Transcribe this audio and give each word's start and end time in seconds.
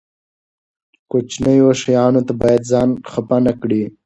کوچنیو 1.09 1.69
شیانو 1.81 2.21
ته 2.27 2.33
باید 2.41 2.61
ځان 2.71 2.89
خپه 3.11 3.37
نه 3.45 3.53
کړي. 3.61 3.83